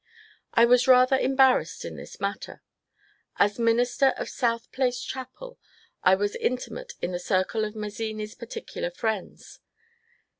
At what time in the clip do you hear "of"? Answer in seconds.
4.17-4.29, 7.65-7.75